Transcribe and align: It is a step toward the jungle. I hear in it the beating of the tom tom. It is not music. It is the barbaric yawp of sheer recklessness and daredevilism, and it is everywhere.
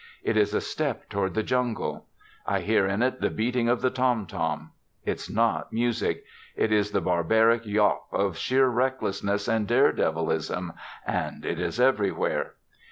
It 0.23 0.35
is 0.35 0.55
a 0.55 0.61
step 0.61 1.09
toward 1.11 1.35
the 1.35 1.43
jungle. 1.43 2.07
I 2.47 2.61
hear 2.61 2.87
in 2.87 3.03
it 3.03 3.21
the 3.21 3.29
beating 3.29 3.69
of 3.69 3.81
the 3.81 3.91
tom 3.91 4.25
tom. 4.25 4.71
It 5.05 5.17
is 5.19 5.29
not 5.29 5.71
music. 5.71 6.23
It 6.55 6.71
is 6.71 6.89
the 6.89 7.01
barbaric 7.01 7.67
yawp 7.67 8.07
of 8.11 8.35
sheer 8.35 8.67
recklessness 8.67 9.47
and 9.47 9.67
daredevilism, 9.67 10.73
and 11.05 11.45
it 11.45 11.59
is 11.59 11.79
everywhere. 11.79 12.55